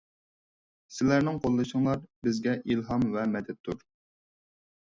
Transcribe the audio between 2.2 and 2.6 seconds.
بىزگە